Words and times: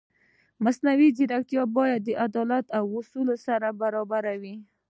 مصنوعي 0.63 1.09
ځیرکتیا 1.17 1.63
باید 1.77 2.01
د 2.03 2.09
عدالت 2.25 2.65
له 2.73 2.79
اصولو 2.99 3.35
سره 3.45 3.67
برابره 3.81 4.33
وي. 4.41 4.55